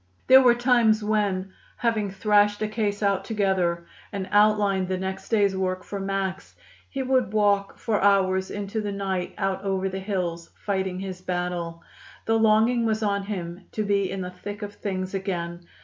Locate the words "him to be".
13.27-14.09